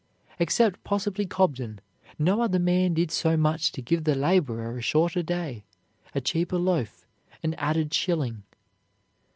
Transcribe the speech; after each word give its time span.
Except 0.39 0.83
possibly 0.83 1.27
Cobden, 1.27 1.79
no 2.17 2.41
other 2.41 2.57
man 2.57 2.95
did 2.95 3.11
so 3.11 3.37
much 3.37 3.71
to 3.73 3.83
give 3.83 4.03
the 4.03 4.15
laborer 4.15 4.75
a 4.75 4.81
shorter 4.81 5.21
day, 5.21 5.63
a 6.15 6.19
cheaper 6.19 6.57
loaf, 6.57 7.05
an 7.43 7.53
added 7.53 7.93
shilling. 7.93 8.41